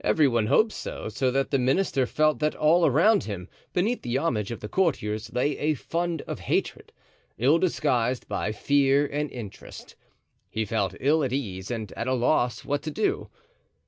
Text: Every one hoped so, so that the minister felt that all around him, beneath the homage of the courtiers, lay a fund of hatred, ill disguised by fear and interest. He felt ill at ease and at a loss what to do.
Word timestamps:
Every 0.00 0.26
one 0.26 0.48
hoped 0.48 0.72
so, 0.72 1.08
so 1.08 1.30
that 1.30 1.52
the 1.52 1.56
minister 1.60 2.04
felt 2.04 2.40
that 2.40 2.56
all 2.56 2.84
around 2.84 3.22
him, 3.22 3.48
beneath 3.72 4.02
the 4.02 4.18
homage 4.18 4.50
of 4.50 4.58
the 4.58 4.66
courtiers, 4.68 5.32
lay 5.32 5.56
a 5.56 5.74
fund 5.74 6.20
of 6.22 6.40
hatred, 6.40 6.90
ill 7.38 7.58
disguised 7.60 8.26
by 8.26 8.50
fear 8.50 9.06
and 9.06 9.30
interest. 9.30 9.94
He 10.50 10.64
felt 10.64 10.96
ill 10.98 11.22
at 11.22 11.32
ease 11.32 11.70
and 11.70 11.92
at 11.92 12.08
a 12.08 12.14
loss 12.14 12.64
what 12.64 12.82
to 12.82 12.90
do. 12.90 13.30